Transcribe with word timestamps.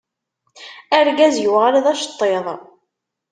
Argaz 0.99 1.35
yuɣal 1.43 1.75
d 1.83 1.85
aceṭṭiḍ. 1.91 2.45